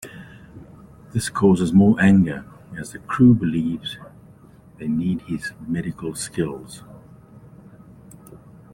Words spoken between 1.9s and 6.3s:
anger, as the crew believes they need his medical